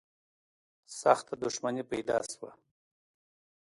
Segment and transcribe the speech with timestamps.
[0.99, 2.49] سخته دښمني پیدا شوه